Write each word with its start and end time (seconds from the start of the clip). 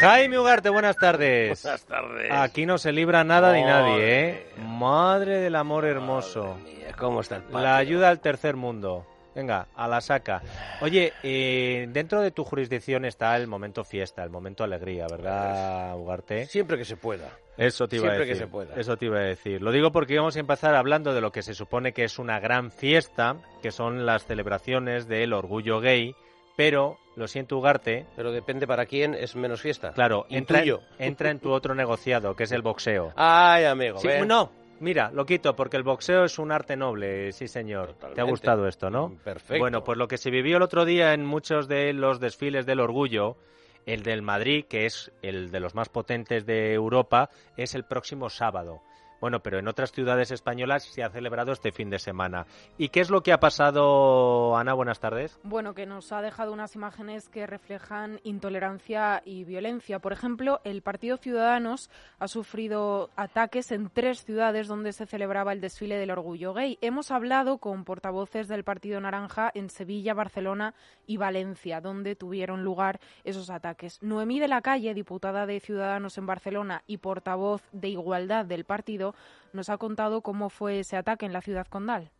Jaime 0.00 0.38
Ugarte, 0.38 0.70
buenas 0.70 0.96
tardes. 0.96 1.62
Buenas 1.62 1.84
tardes. 1.84 2.32
Aquí 2.32 2.64
no 2.64 2.78
se 2.78 2.90
libra 2.92 3.22
nada 3.22 3.52
ni 3.52 3.62
nadie, 3.62 4.28
¿eh? 4.28 4.46
Madre 4.56 5.38
del 5.40 5.54
amor 5.56 5.84
hermoso. 5.84 6.56
Mía, 6.64 6.94
¿Cómo 6.98 7.20
está 7.20 7.36
el 7.36 7.42
patio? 7.42 7.60
La 7.60 7.76
ayuda 7.76 8.08
al 8.08 8.20
tercer 8.20 8.56
mundo. 8.56 9.06
Venga, 9.34 9.68
a 9.76 9.86
la 9.86 10.00
saca. 10.00 10.42
Oye, 10.80 11.12
eh, 11.22 11.86
dentro 11.90 12.20
de 12.20 12.30
tu 12.30 12.44
jurisdicción 12.44 13.04
está 13.04 13.36
el 13.36 13.46
momento 13.46 13.84
fiesta, 13.84 14.24
el 14.24 14.30
momento 14.30 14.64
alegría, 14.64 15.06
¿verdad, 15.08 15.96
Ugarte? 15.96 16.46
Siempre 16.46 16.76
que 16.78 16.84
se 16.84 16.96
pueda. 16.96 17.28
Eso 17.56 17.86
te 17.86 17.96
iba 17.96 18.06
a 18.06 18.10
Siempre 18.10 18.24
que 18.24 18.30
decir. 18.32 18.46
se 18.46 18.50
pueda. 18.50 18.74
Eso 18.74 18.96
te 18.96 19.04
iba 19.04 19.18
a 19.18 19.22
decir. 19.22 19.60
Lo 19.62 19.70
digo 19.70 19.92
porque 19.92 20.14
íbamos 20.14 20.34
a 20.34 20.40
empezar 20.40 20.74
hablando 20.74 21.12
de 21.14 21.20
lo 21.20 21.30
que 21.30 21.42
se 21.42 21.54
supone 21.54 21.92
que 21.92 22.04
es 22.04 22.18
una 22.18 22.40
gran 22.40 22.70
fiesta, 22.72 23.36
que 23.62 23.70
son 23.70 24.06
las 24.06 24.24
celebraciones 24.24 25.06
del 25.06 25.32
orgullo 25.34 25.78
gay, 25.80 26.14
pero, 26.60 26.98
lo 27.16 27.26
siento, 27.26 27.56
Ugarte, 27.56 28.04
Pero 28.16 28.32
depende 28.32 28.66
para 28.66 28.84
quién 28.84 29.14
es 29.14 29.34
menos 29.34 29.62
fiesta. 29.62 29.92
claro, 29.92 30.26
entra, 30.28 30.62
entra 30.98 31.30
en 31.30 31.38
tu 31.38 31.52
otro 31.52 31.74
negociado, 31.74 32.36
que 32.36 32.44
es 32.44 32.52
el 32.52 32.60
boxeo. 32.60 33.14
Ay, 33.16 33.64
amigo. 33.64 33.98
No, 34.26 34.50
mira, 34.78 35.10
lo 35.10 35.24
quito, 35.24 35.56
porque 35.56 35.78
el 35.78 35.84
boxeo 35.84 36.24
es 36.24 36.38
un 36.38 36.52
arte 36.52 36.76
noble, 36.76 37.32
sí 37.32 37.48
señor. 37.48 37.94
¿Te 38.14 38.20
ha 38.20 38.24
gustado 38.24 38.68
esto, 38.68 38.90
no? 38.90 39.16
Perfecto. 39.24 39.58
Bueno, 39.58 39.82
pues 39.84 39.96
lo 39.96 40.06
que 40.06 40.18
se 40.18 40.30
vivió 40.30 40.58
el 40.58 40.62
otro 40.62 40.84
día 40.84 41.14
en 41.14 41.24
muchos 41.24 41.66
de 41.66 41.94
los 41.94 42.20
desfiles 42.20 42.66
del 42.66 42.80
orgullo, 42.80 43.38
el 43.86 44.02
del 44.02 44.20
Madrid, 44.20 44.66
que 44.68 44.84
es 44.84 45.10
el 45.22 45.50
de 45.50 45.60
los 45.60 45.74
más 45.74 45.88
potentes 45.88 46.44
de 46.44 46.74
Europa, 46.74 47.30
es 47.56 47.74
el 47.74 47.84
próximo 47.84 48.28
sábado. 48.28 48.82
Bueno, 49.20 49.40
pero 49.40 49.58
en 49.58 49.68
otras 49.68 49.92
ciudades 49.92 50.30
españolas 50.30 50.84
se 50.84 51.02
ha 51.02 51.10
celebrado 51.10 51.52
este 51.52 51.72
fin 51.72 51.90
de 51.90 51.98
semana. 51.98 52.46
¿Y 52.78 52.88
qué 52.88 53.00
es 53.00 53.10
lo 53.10 53.22
que 53.22 53.32
ha 53.32 53.40
pasado, 53.40 54.56
Ana? 54.56 54.72
Buenas 54.72 55.00
tardes. 55.00 55.38
Bueno, 55.42 55.74
que 55.74 55.86
nos 55.86 56.12
ha 56.12 56.22
dejado 56.22 56.52
unas 56.52 56.74
imágenes 56.74 57.28
que 57.28 57.46
reflejan 57.46 58.20
intolerancia 58.24 59.22
y 59.24 59.44
violencia. 59.44 59.98
Por 59.98 60.12
ejemplo, 60.12 60.60
el 60.64 60.82
Partido 60.82 61.18
Ciudadanos 61.18 61.90
ha 62.18 62.28
sufrido 62.28 63.10
ataques 63.16 63.72
en 63.72 63.90
tres 63.90 64.24
ciudades 64.24 64.68
donde 64.68 64.92
se 64.92 65.06
celebraba 65.06 65.52
el 65.52 65.60
desfile 65.60 65.96
del 65.98 66.10
orgullo 66.10 66.54
gay. 66.54 66.78
Hemos 66.80 67.10
hablado 67.10 67.58
con 67.58 67.84
portavoces 67.84 68.48
del 68.48 68.64
Partido 68.64 69.00
Naranja 69.00 69.50
en 69.54 69.68
Sevilla, 69.68 70.14
Barcelona 70.14 70.74
y 71.06 71.16
Valencia, 71.16 71.80
donde 71.80 72.16
tuvieron 72.16 72.64
lugar 72.64 73.00
esos 73.24 73.50
ataques. 73.50 74.02
Noemí 74.02 74.40
de 74.40 74.48
la 74.48 74.62
Calle, 74.62 74.94
diputada 74.94 75.46
de 75.46 75.60
Ciudadanos 75.60 76.16
en 76.18 76.26
Barcelona 76.26 76.82
y 76.86 76.98
portavoz 76.98 77.62
de 77.72 77.88
Igualdad 77.88 78.46
del 78.46 78.64
partido, 78.64 79.09
nos 79.52 79.68
ha 79.70 79.78
contado 79.78 80.22
cómo 80.22 80.50
fue 80.50 80.80
ese 80.80 80.96
ataque 80.96 81.26
en 81.26 81.32
la 81.32 81.40
ciudad 81.40 81.66
condal. 81.66 82.10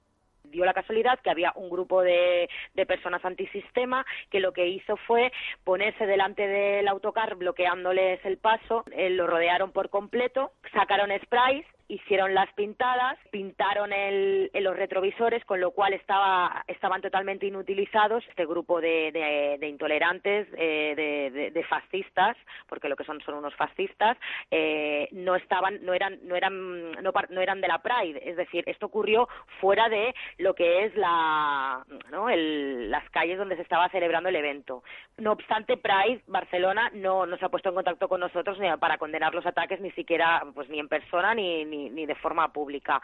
dio 0.44 0.64
la 0.64 0.74
casualidad 0.74 1.18
que 1.20 1.30
había 1.30 1.52
un 1.54 1.70
grupo 1.70 2.02
de, 2.02 2.48
de 2.74 2.86
personas 2.86 3.24
antisistema 3.24 4.04
que 4.30 4.40
lo 4.40 4.52
que 4.52 4.66
hizo 4.66 4.96
fue 5.06 5.32
ponerse 5.64 6.06
delante 6.06 6.46
del 6.46 6.88
autocar 6.88 7.36
bloqueándoles 7.36 8.24
el 8.24 8.38
paso, 8.38 8.84
eh, 8.90 9.10
lo 9.10 9.26
rodearon 9.26 9.70
por 9.70 9.90
completo, 9.90 10.52
sacaron 10.72 11.10
sprays, 11.24 11.64
hicieron 11.90 12.34
las 12.34 12.52
pintadas, 12.54 13.18
pintaron 13.30 13.92
el, 13.92 14.50
en 14.52 14.64
los 14.64 14.76
retrovisores, 14.76 15.44
con 15.44 15.60
lo 15.60 15.72
cual 15.72 15.92
estaba, 15.92 16.64
estaban 16.68 17.02
totalmente 17.02 17.46
inutilizados 17.46 18.26
este 18.28 18.46
grupo 18.46 18.80
de, 18.80 19.10
de- 19.12 19.68
intolerantes, 19.68 20.46
eh, 20.56 21.50
de, 21.52 21.62
fascistas, 21.64 22.36
porque 22.68 22.88
lo 22.88 22.96
que 22.96 23.04
son 23.04 23.20
son 23.20 23.34
unos 23.36 23.54
fascistas, 23.54 24.16
eh, 24.50 25.08
no 25.12 25.36
estaban, 25.36 25.84
no 25.84 25.94
eran, 25.94 26.18
no 26.22 26.34
eran, 26.36 26.92
no, 27.02 27.12
no 27.30 27.40
eran 27.40 27.60
de 27.60 27.68
la 27.68 27.78
Pride, 27.78 28.20
es 28.28 28.36
decir, 28.36 28.64
esto 28.66 28.86
ocurrió 28.86 29.28
fuera 29.60 29.88
de 29.88 30.14
lo 30.38 30.54
que 30.54 30.84
es 30.84 30.94
la, 30.96 31.84
¿no? 32.10 32.28
el- 32.30 32.90
las 32.90 33.08
calles 33.10 33.38
donde 33.38 33.56
se 33.56 33.62
estaba 33.62 33.88
celebrando 33.90 34.28
el 34.28 34.36
evento. 34.36 34.82
No 35.18 35.32
obstante, 35.32 35.76
Pride 35.76 36.22
Barcelona 36.26 36.90
no, 36.94 37.26
no 37.26 37.36
se 37.36 37.44
ha 37.44 37.48
puesto 37.48 37.68
en 37.68 37.74
contacto 37.76 38.08
con 38.08 38.20
nosotros 38.20 38.58
ni 38.58 38.68
para 38.78 38.98
condenar 38.98 39.34
los 39.34 39.46
ataques 39.46 39.80
ni 39.80 39.90
siquiera, 39.92 40.42
pues 40.54 40.68
ni 40.68 40.78
en 40.78 40.88
persona 40.88 41.34
ni, 41.34 41.64
ni, 41.64 41.79
ni 41.88 42.04
de 42.04 42.14
forma 42.16 42.52
pública. 42.52 43.00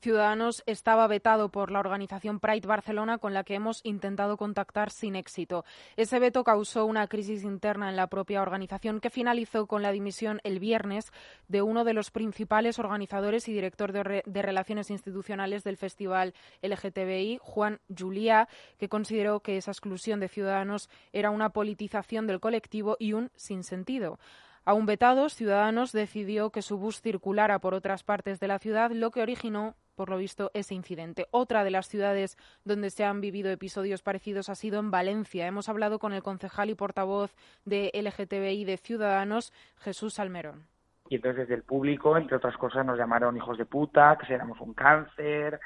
Ciudadanos 0.00 0.62
estaba 0.66 1.06
vetado 1.06 1.50
por 1.50 1.70
la 1.70 1.78
organización 1.78 2.40
Pride 2.40 2.66
Barcelona 2.66 3.18
con 3.18 3.34
la 3.34 3.44
que 3.44 3.54
hemos 3.54 3.82
intentado 3.84 4.36
contactar 4.38 4.90
sin 4.90 5.14
éxito. 5.14 5.64
Ese 5.96 6.18
veto 6.18 6.42
causó 6.42 6.86
una 6.86 7.06
crisis 7.06 7.44
interna 7.44 7.90
en 7.90 7.96
la 7.96 8.06
propia 8.08 8.40
organización 8.40 9.00
que 9.00 9.10
finalizó 9.10 9.66
con 9.66 9.82
la 9.82 9.92
dimisión 9.92 10.40
el 10.42 10.58
viernes 10.58 11.12
de 11.48 11.60
uno 11.60 11.84
de 11.84 11.92
los 11.92 12.10
principales 12.10 12.78
organizadores 12.78 13.46
y 13.48 13.52
director 13.52 13.92
de, 13.92 14.02
re- 14.02 14.22
de 14.24 14.42
relaciones 14.42 14.90
institucionales 14.90 15.64
del 15.64 15.76
festival 15.76 16.34
LGTBI, 16.62 17.38
Juan 17.42 17.78
Juliá, 17.96 18.48
que 18.78 18.88
consideró 18.88 19.40
que 19.40 19.58
esa 19.58 19.70
exclusión 19.70 20.18
de 20.18 20.28
Ciudadanos 20.28 20.88
era 21.12 21.30
una 21.30 21.50
politización 21.50 22.26
del 22.26 22.40
colectivo 22.40 22.96
y 22.98 23.12
un 23.12 23.30
sinsentido. 23.36 24.18
Aún 24.64 24.86
vetados, 24.86 25.34
Ciudadanos 25.34 25.92
decidió 25.92 26.50
que 26.50 26.62
su 26.62 26.78
bus 26.78 27.00
circulara 27.00 27.58
por 27.58 27.74
otras 27.74 28.04
partes 28.04 28.40
de 28.40 28.48
la 28.48 28.58
ciudad, 28.58 28.90
lo 28.90 29.10
que 29.10 29.22
originó, 29.22 29.74
por 29.94 30.10
lo 30.10 30.18
visto, 30.18 30.50
ese 30.54 30.74
incidente. 30.74 31.26
Otra 31.30 31.64
de 31.64 31.70
las 31.70 31.88
ciudades 31.88 32.36
donde 32.64 32.90
se 32.90 33.04
han 33.04 33.20
vivido 33.20 33.50
episodios 33.50 34.02
parecidos 34.02 34.48
ha 34.48 34.54
sido 34.54 34.78
en 34.78 34.90
Valencia. 34.90 35.46
Hemos 35.46 35.68
hablado 35.68 35.98
con 35.98 36.12
el 36.12 36.22
concejal 36.22 36.70
y 36.70 36.74
portavoz 36.74 37.34
de 37.64 37.90
LGTBI 37.94 38.64
de 38.64 38.76
Ciudadanos, 38.76 39.52
Jesús 39.78 40.18
Almerón. 40.18 40.66
Y 41.08 41.16
entonces 41.16 41.40
desde 41.40 41.54
el 41.54 41.64
público, 41.64 42.16
entre 42.16 42.36
otras 42.36 42.56
cosas, 42.56 42.86
nos 42.86 42.96
llamaron 42.96 43.36
hijos 43.36 43.58
de 43.58 43.66
puta, 43.66 44.16
que 44.16 44.32
éramos 44.32 44.60
un 44.60 44.74
cáncer, 44.74 45.58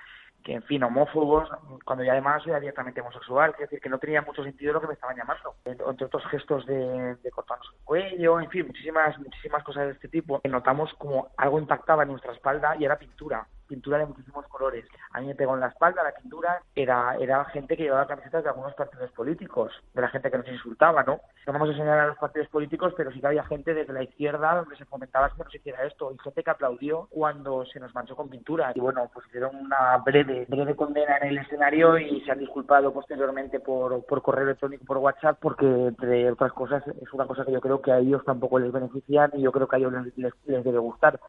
que 0.44 0.52
en 0.52 0.62
fin, 0.62 0.82
homófobos, 0.82 1.48
cuando 1.84 2.04
yo 2.04 2.12
además 2.12 2.42
soy 2.42 2.52
abiertamente 2.52 3.00
homosexual, 3.00 3.52
es 3.54 3.60
decir, 3.60 3.80
que 3.80 3.88
no 3.88 3.98
tenía 3.98 4.20
mucho 4.20 4.44
sentido 4.44 4.74
lo 4.74 4.80
que 4.80 4.88
me 4.88 4.92
estaban 4.92 5.16
llamando. 5.16 5.54
Entre 5.64 6.06
otros 6.06 6.24
gestos 6.26 6.66
de, 6.66 7.16
de 7.16 7.30
cortarnos 7.30 7.66
el 7.72 7.84
cuello, 7.84 8.38
en 8.38 8.50
fin, 8.50 8.66
muchísimas, 8.66 9.18
muchísimas 9.18 9.64
cosas 9.64 9.86
de 9.86 9.92
este 9.92 10.08
tipo. 10.08 10.42
Notamos 10.44 10.92
como 10.98 11.28
algo 11.38 11.58
impactaba 11.58 12.02
en 12.02 12.10
nuestra 12.10 12.32
espalda 12.32 12.76
y 12.76 12.84
era 12.84 12.98
pintura, 12.98 13.48
pintura 13.66 13.98
de 13.98 14.06
muchísimos 14.06 14.46
colores. 14.48 14.84
A 15.12 15.20
mí 15.20 15.26
me 15.26 15.34
pegó 15.34 15.54
en 15.54 15.60
la 15.60 15.68
espalda 15.68 16.02
la 16.02 16.12
pintura, 16.12 16.62
era, 16.74 17.16
era 17.20 17.44
gente 17.46 17.76
que 17.76 17.84
llevaba 17.84 18.06
camisetas 18.06 18.42
de 18.42 18.50
algunos 18.50 18.74
partidos 18.74 19.10
políticos, 19.12 19.72
de 19.92 20.02
la 20.02 20.08
gente 20.08 20.30
que 20.30 20.38
nos 20.38 20.48
insultaba, 20.48 21.02
¿no? 21.02 21.20
No 21.46 21.52
vamos 21.52 21.68
a 21.68 21.72
enseñar 21.72 21.98
a 21.98 22.06
los 22.06 22.18
partidos 22.18 22.48
políticos, 22.48 22.94
pero 22.96 23.12
sí 23.12 23.20
que 23.20 23.26
había 23.26 23.44
gente 23.44 23.74
desde 23.74 23.92
la 23.92 24.02
izquierda 24.02 24.56
donde 24.56 24.76
se 24.76 24.84
fomentaba 24.84 25.30
que 25.30 25.42
no 25.42 25.50
se 25.50 25.58
hiciera 25.58 25.84
esto, 25.84 26.12
y 26.12 26.18
gente 26.18 26.42
que 26.42 26.50
aplaudió 26.50 27.08
cuando 27.10 27.64
se 27.66 27.80
nos 27.80 27.94
manchó 27.94 28.16
con 28.16 28.28
pintura. 28.28 28.72
Y 28.74 28.80
bueno, 28.80 29.10
pues 29.12 29.26
hicieron 29.26 29.56
una 29.56 29.98
breve, 29.98 30.46
breve 30.48 30.76
condena 30.76 31.18
en 31.18 31.28
el 31.28 31.38
escenario 31.38 31.98
y 31.98 32.20
se 32.22 32.32
han 32.32 32.38
disculpado 32.38 32.92
posteriormente 32.92 33.60
por, 33.60 34.04
por 34.04 34.22
correo 34.22 34.44
electrónico, 34.44 34.84
por 34.84 34.98
WhatsApp, 34.98 35.38
porque 35.40 35.66
entre 35.66 36.30
otras 36.30 36.52
cosas 36.52 36.82
es 36.86 37.12
una 37.12 37.26
cosa 37.26 37.44
que 37.44 37.52
yo 37.52 37.60
creo 37.60 37.80
que 37.80 37.92
a 37.92 37.98
ellos 37.98 38.24
tampoco 38.24 38.58
les 38.58 38.72
benefician 38.72 39.30
y 39.34 39.42
yo 39.42 39.52
creo 39.52 39.68
que 39.68 39.76
a 39.76 39.78
ellos 39.78 39.92
les, 40.16 40.32
les 40.46 40.64
debe 40.64 40.78
gustar. 40.78 41.20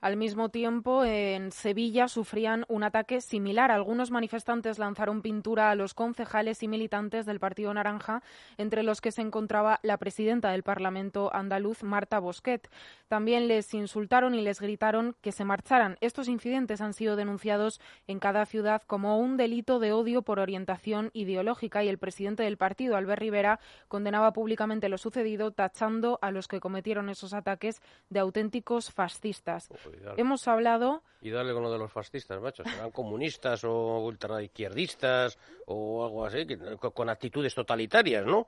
Al 0.00 0.16
mismo 0.16 0.48
tiempo, 0.48 1.04
en 1.04 1.52
Sevilla 1.52 2.08
sufrían 2.08 2.64
un 2.68 2.84
ataque 2.84 3.20
similar. 3.20 3.70
Algunos 3.70 4.10
manifestantes 4.10 4.78
lanzaron 4.78 5.20
pintura 5.20 5.70
a 5.70 5.74
los 5.74 5.92
concejales 5.92 6.62
y 6.62 6.68
militantes 6.68 7.26
del 7.26 7.38
Partido 7.38 7.74
Naranja, 7.74 8.22
entre 8.56 8.82
los 8.82 9.02
que 9.02 9.12
se 9.12 9.20
encontraba 9.20 9.78
la 9.82 9.98
presidenta 9.98 10.52
del 10.52 10.62
Parlamento 10.62 11.30
andaluz, 11.34 11.82
Marta 11.82 12.18
Bosquet. 12.18 12.70
También 13.08 13.46
les 13.46 13.74
insultaron 13.74 14.34
y 14.34 14.40
les 14.40 14.60
gritaron 14.60 15.16
que 15.20 15.32
se 15.32 15.44
marcharan. 15.44 15.98
Estos 16.00 16.28
incidentes 16.28 16.80
han 16.80 16.94
sido 16.94 17.14
denunciados 17.16 17.78
en 18.06 18.20
cada 18.20 18.46
ciudad 18.46 18.80
como 18.86 19.18
un 19.18 19.36
delito 19.36 19.80
de 19.80 19.92
odio 19.92 20.22
por 20.22 20.38
orientación 20.38 21.10
ideológica 21.12 21.84
y 21.84 21.88
el 21.88 21.98
presidente 21.98 22.42
del 22.42 22.56
partido, 22.56 22.96
Albert 22.96 23.20
Rivera, 23.20 23.60
condenaba 23.88 24.32
públicamente 24.32 24.88
lo 24.88 24.96
sucedido, 24.96 25.50
tachando 25.50 26.18
a 26.22 26.30
los 26.30 26.48
que 26.48 26.60
cometieron 26.60 27.10
esos 27.10 27.34
ataques 27.34 27.82
de 28.08 28.20
auténticos 28.20 28.90
fascistas. 28.90 29.68
Hemos 30.16 30.46
hablado 30.48 31.02
Y 31.22 31.30
dale 31.30 31.52
con 31.52 31.62
lo 31.62 31.70
de 31.72 31.78
los 31.78 31.92
fascistas, 31.92 32.40
macho. 32.40 32.64
Serán 32.64 32.90
comunistas 32.90 33.62
o 33.64 33.98
ultraizquierdistas 34.04 35.38
o 35.66 36.04
algo 36.04 36.24
así, 36.24 36.46
que- 36.46 36.58
con- 36.76 36.90
con 36.92 37.08
actitudes 37.08 37.54
totalitarias, 37.54 38.24
¿no? 38.26 38.46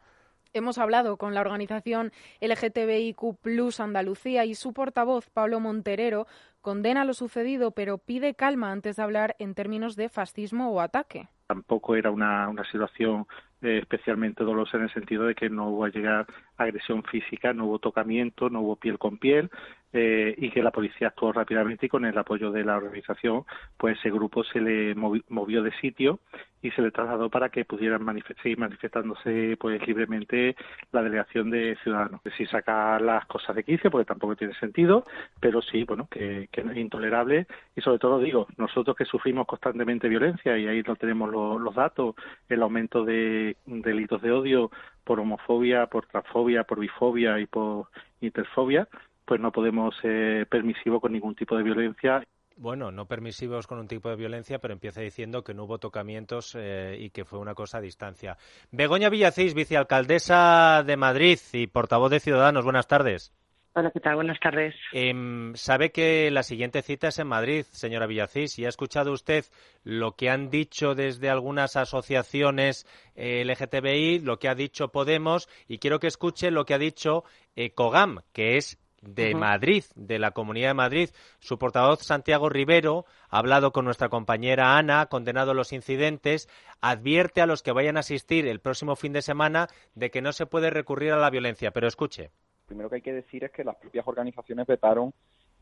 Hemos 0.54 0.76
hablado 0.76 1.16
con 1.16 1.32
la 1.34 1.40
organización 1.40 2.12
LGTBIQ 2.40 3.36
Plus 3.40 3.80
Andalucía 3.80 4.44
y 4.44 4.54
su 4.54 4.74
portavoz, 4.74 5.30
Pablo 5.30 5.60
Monterero, 5.60 6.26
condena 6.60 7.04
lo 7.06 7.14
sucedido, 7.14 7.70
pero 7.70 7.96
pide 7.98 8.34
calma 8.34 8.70
antes 8.70 8.96
de 8.96 9.02
hablar 9.02 9.34
en 9.38 9.54
términos 9.54 9.96
de 9.96 10.10
fascismo 10.10 10.70
o 10.70 10.80
ataque. 10.80 11.28
Tampoco 11.46 11.96
era 11.96 12.10
una, 12.10 12.48
una 12.50 12.64
situación 12.70 13.26
eh, 13.62 13.78
especialmente 13.80 14.44
dolorosa 14.44 14.76
en 14.76 14.84
el 14.84 14.92
sentido 14.92 15.24
de 15.24 15.34
que 15.34 15.48
no 15.48 15.68
hubo 15.70 15.84
a 15.84 15.88
llegar 15.88 16.26
agresión 16.62 17.02
física, 17.04 17.52
no 17.52 17.66
hubo 17.66 17.78
tocamiento, 17.78 18.50
no 18.50 18.60
hubo 18.60 18.76
piel 18.76 18.98
con 18.98 19.18
piel 19.18 19.50
eh, 19.92 20.34
y 20.38 20.50
que 20.50 20.62
la 20.62 20.70
policía 20.70 21.08
actuó 21.08 21.32
rápidamente 21.32 21.86
y 21.86 21.88
con 21.88 22.04
el 22.06 22.16
apoyo 22.16 22.50
de 22.50 22.64
la 22.64 22.76
organización, 22.78 23.44
pues 23.76 23.98
ese 23.98 24.10
grupo 24.10 24.42
se 24.44 24.60
le 24.60 24.96
movi- 24.96 25.24
movió 25.28 25.62
de 25.62 25.72
sitio 25.80 26.20
y 26.62 26.70
se 26.70 26.80
le 26.80 26.90
trasladó 26.92 27.28
para 27.28 27.50
que 27.50 27.64
pudieran 27.64 28.06
seguir 28.42 28.56
manifestándose 28.58 29.56
pues 29.58 29.84
libremente 29.86 30.56
la 30.92 31.02
delegación 31.02 31.50
de 31.50 31.76
ciudadanos. 31.82 32.20
Sin 32.36 32.46
sacar 32.46 33.02
las 33.02 33.26
cosas 33.26 33.54
de 33.56 33.64
quicio, 33.64 33.90
porque 33.90 34.04
tampoco 34.06 34.36
tiene 34.36 34.54
sentido, 34.54 35.04
pero 35.40 35.60
sí, 35.60 35.84
bueno, 35.84 36.08
que, 36.10 36.48
que 36.52 36.60
es 36.62 36.76
intolerable 36.76 37.46
y 37.76 37.80
sobre 37.80 37.98
todo 37.98 38.18
digo, 38.20 38.46
nosotros 38.56 38.96
que 38.96 39.04
sufrimos 39.04 39.46
constantemente 39.46 40.08
violencia 40.08 40.56
y 40.56 40.68
ahí 40.68 40.82
no 40.86 40.96
tenemos 40.96 41.30
lo- 41.30 41.58
los 41.58 41.74
datos, 41.74 42.14
el 42.48 42.62
aumento 42.62 43.04
de 43.04 43.56
delitos 43.66 44.22
de 44.22 44.32
odio 44.32 44.70
por 45.04 45.20
homofobia, 45.20 45.86
por 45.86 46.06
transfobia, 46.06 46.64
por 46.64 46.80
bifobia 46.80 47.38
y 47.38 47.46
por 47.46 47.88
interfobia, 48.20 48.88
pues 49.24 49.40
no 49.40 49.52
podemos 49.52 49.94
ser 50.00 50.46
permisivos 50.48 51.00
con 51.00 51.12
ningún 51.12 51.34
tipo 51.34 51.56
de 51.56 51.62
violencia. 51.62 52.22
Bueno, 52.56 52.92
no 52.92 53.06
permisivos 53.06 53.66
con 53.66 53.78
un 53.78 53.88
tipo 53.88 54.08
de 54.10 54.16
violencia, 54.16 54.58
pero 54.58 54.74
empieza 54.74 55.00
diciendo 55.00 55.42
que 55.42 55.54
no 55.54 55.64
hubo 55.64 55.78
tocamientos 55.78 56.54
eh, 56.56 56.96
y 56.98 57.10
que 57.10 57.24
fue 57.24 57.38
una 57.38 57.54
cosa 57.54 57.78
a 57.78 57.80
distancia. 57.80 58.36
Begoña 58.70 59.08
Villacís, 59.08 59.54
vicealcaldesa 59.54 60.82
de 60.86 60.96
Madrid 60.96 61.38
y 61.52 61.66
portavoz 61.66 62.10
de 62.10 62.20
Ciudadanos, 62.20 62.64
buenas 62.64 62.86
tardes. 62.86 63.32
Hola, 63.74 63.90
¿qué 63.90 64.00
tal? 64.00 64.16
Buenas 64.16 64.38
tardes. 64.38 64.74
Em, 64.92 65.54
sabe 65.54 65.92
que 65.92 66.30
la 66.30 66.42
siguiente 66.42 66.82
cita 66.82 67.08
es 67.08 67.18
en 67.18 67.26
Madrid, 67.26 67.64
señora 67.70 68.06
Villacís, 68.06 68.58
y 68.58 68.66
ha 68.66 68.68
escuchado 68.68 69.12
usted 69.12 69.46
lo 69.82 70.14
que 70.14 70.28
han 70.28 70.50
dicho 70.50 70.94
desde 70.94 71.30
algunas 71.30 71.76
asociaciones 71.76 72.86
eh, 73.14 73.42
LGTBI, 73.46 74.18
lo 74.18 74.38
que 74.38 74.50
ha 74.50 74.54
dicho 74.54 74.88
Podemos, 74.88 75.48
y 75.68 75.78
quiero 75.78 76.00
que 76.00 76.06
escuche 76.06 76.50
lo 76.50 76.66
que 76.66 76.74
ha 76.74 76.78
dicho 76.78 77.24
eh, 77.56 77.70
COGAM, 77.70 78.20
que 78.34 78.58
es 78.58 78.78
de 79.00 79.34
Madrid, 79.34 79.84
de 79.94 80.18
la 80.18 80.32
Comunidad 80.32 80.68
de 80.68 80.74
Madrid. 80.74 81.10
Su 81.40 81.58
portavoz 81.58 82.02
Santiago 82.02 82.50
Rivero 82.50 83.06
ha 83.30 83.38
hablado 83.38 83.72
con 83.72 83.86
nuestra 83.86 84.10
compañera 84.10 84.76
Ana, 84.76 85.00
ha 85.00 85.06
condenado 85.06 85.54
los 85.54 85.72
incidentes, 85.72 86.46
advierte 86.82 87.40
a 87.40 87.46
los 87.46 87.62
que 87.62 87.72
vayan 87.72 87.96
a 87.96 88.00
asistir 88.00 88.46
el 88.46 88.60
próximo 88.60 88.96
fin 88.96 89.14
de 89.14 89.22
semana 89.22 89.68
de 89.94 90.10
que 90.10 90.20
no 90.20 90.34
se 90.34 90.44
puede 90.44 90.68
recurrir 90.68 91.12
a 91.12 91.16
la 91.16 91.30
violencia. 91.30 91.70
Pero 91.70 91.88
escuche 91.88 92.32
primero 92.72 92.88
que 92.88 92.96
hay 92.96 93.02
que 93.02 93.12
decir 93.12 93.44
es 93.44 93.50
que 93.50 93.64
las 93.64 93.76
propias 93.76 94.08
organizaciones 94.08 94.66
vetaron 94.66 95.12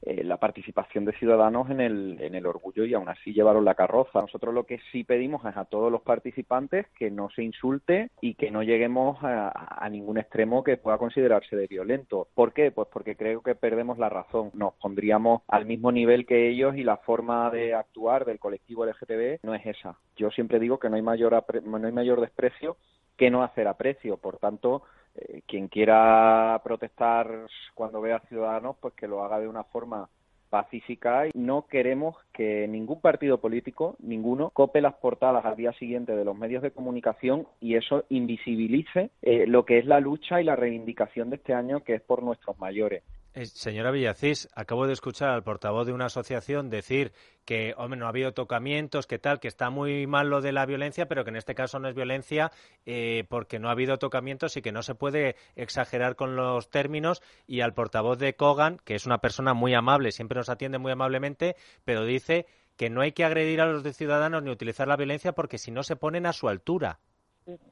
eh, 0.03 0.23
la 0.23 0.37
participación 0.37 1.05
de 1.05 1.12
ciudadanos 1.12 1.69
en 1.71 1.81
el, 1.81 2.17
en 2.21 2.37
el 2.37 2.47
orgullo 2.47 2.85
y 2.85 2.95
aún 2.95 3.09
así 3.09 3.33
llevaron 3.35 3.65
la 3.65 3.75
carroza. 3.75 4.21
Nosotros 4.21 4.55
lo 4.55 4.65
que 4.65 4.79
sí 4.93 5.03
pedimos 5.03 5.45
es 5.45 5.57
a 5.57 5.65
todos 5.65 5.91
los 5.91 6.03
participantes 6.03 6.87
que 6.97 7.11
no 7.11 7.29
se 7.31 7.43
insulte 7.43 8.11
y 8.21 8.35
que 8.35 8.53
no 8.53 8.62
lleguemos 8.62 9.19
a, 9.23 9.89
ningún 9.91 10.19
extremo 10.19 10.62
que 10.62 10.77
pueda 10.77 10.99
considerarse 10.99 11.57
de 11.57 11.67
violento. 11.67 12.29
¿Por 12.33 12.53
qué? 12.53 12.71
Pues 12.71 12.87
porque 12.93 13.17
creo 13.17 13.43
que 13.43 13.57
perdemos 13.57 13.99
la 13.99 14.09
razón. 14.09 14.53
Nos 14.55 14.75
pondríamos 14.75 15.43
al 15.49 15.67
mismo 15.67 15.91
nivel 15.91 16.27
que 16.27 16.49
ellos 16.49 16.77
y 16.77 16.85
la 16.85 16.99
forma 16.99 17.51
de 17.51 17.75
actuar 17.75 18.25
del 18.25 18.39
colectivo 18.39 18.87
LGTB 18.87 19.41
no 19.43 19.53
es 19.53 19.67
esa. 19.67 19.99
Yo 20.17 20.31
siempre 20.31 20.61
digo 20.61 20.79
que 20.79 20.89
no 20.89 20.95
hay 20.95 21.03
mayor, 21.03 21.45
no 21.65 21.87
hay 21.87 21.93
mayor 21.93 22.21
desprecio 22.21 22.77
que 23.19 23.31
no 23.31 23.43
hacer 23.43 23.69
aprecio. 23.69 24.17
Por 24.17 24.39
tanto, 24.39 24.83
eh, 25.21 25.43
quien 25.47 25.69
quiera 25.69 26.61
protestar 26.65 27.47
cuando 27.75 28.01
vea 28.01 28.21
ciudadanos, 28.29 28.77
pues 28.81 28.95
que 28.95 29.09
lo 29.09 29.23
haga 29.23 29.39
de 29.39 29.49
una 29.49 29.65
forma 29.65 30.09
pacífica 30.51 31.29
y 31.29 31.31
no 31.35 31.67
queremos 31.69 32.17
que 32.33 32.67
ningún 32.69 33.01
partido 33.01 33.39
político, 33.41 33.97
ninguno, 34.01 34.51
cope 34.51 34.81
las 34.81 34.95
portadas 34.95 35.45
al 35.45 35.57
día 35.57 35.73
siguiente 35.75 36.15
de 36.15 36.25
los 36.25 36.37
medios 36.37 36.63
de 36.63 36.73
comunicación 36.73 37.47
y 37.61 37.77
eso 37.77 38.05
invisibilice 38.11 39.11
eh, 39.23 39.47
lo 39.47 39.65
que 39.65 39.79
es 39.79 39.87
la 39.87 40.01
lucha 40.01 40.41
y 40.41 40.45
la 40.45 40.57
reivindicación 40.57 41.31
de 41.31 41.37
este 41.37 41.55
año 41.55 41.85
que 41.85 41.95
es 41.95 42.03
por 42.03 42.23
nuestros 42.23 42.59
mayores. 42.59 43.03
Eh, 43.32 43.47
señora 43.47 43.93
Villacís, 43.93 44.49
acabo 44.56 44.88
de 44.88 44.93
escuchar 44.93 45.29
al 45.29 45.44
portavoz 45.44 45.87
de 45.87 45.93
una 45.93 46.06
asociación 46.06 46.69
decir 46.69 47.12
que, 47.44 47.75
hombre, 47.77 48.00
no 48.00 48.06
ha 48.06 48.09
habido 48.09 48.35
tocamientos, 48.35 49.06
que 49.06 49.21
tal, 49.21 49.38
que 49.38 49.47
está 49.47 49.71
muy 49.71 50.09
mal 50.09 50.29
lo 50.29 50.41
de 50.41 50.50
la 50.50 50.67
violencia, 50.67 51.06
pero 51.06 51.23
que 51.23 51.31
en 51.31 51.37
este 51.37 51.55
caso 51.55 51.79
no 51.79 51.88
es 51.88 51.94
violencia 51.94 52.50
eh, 52.87 53.25
porque 53.29 53.61
no 53.61 53.69
ha 53.69 53.73
habido 53.73 53.99
tocamientos 53.99 54.56
y 54.56 54.62
que 54.62 54.73
no 54.73 54.82
se 54.82 54.97
puede 54.97 55.37
exagerar 55.55 56.17
con 56.17 56.35
los 56.35 56.71
términos. 56.71 57.23
Y 57.47 57.61
al 57.61 57.73
portavoz 57.73 58.19
de 58.19 58.35
Kogan, 58.35 58.79
que 58.85 58.97
es 58.97 59.06
una 59.06 59.19
persona 59.19 59.55
muy 59.55 59.75
amable, 59.75 60.11
siempre 60.11 60.38
nos 60.38 60.49
atiende 60.49 60.79
muy 60.79 60.91
amablemente, 60.91 61.55
pero 61.85 62.05
dice 62.05 62.47
que 62.76 62.91
no 62.91 63.00
hay 63.00 63.12
que 63.12 63.25
agredir 63.25 63.61
a 63.61 63.67
los 63.67 63.85
ciudadanos 63.97 64.43
ni 64.43 64.50
utilizar 64.50 64.88
la 64.88 64.97
violencia 64.97 65.33
porque 65.33 65.59
si 65.59 65.71
no 65.71 65.85
se 65.85 65.94
ponen 65.94 66.26
a 66.26 66.33
su 66.33 66.49
altura. 66.49 66.99